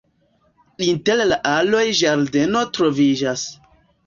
[0.85, 3.47] Inter la aloj ĝardeno troviĝas.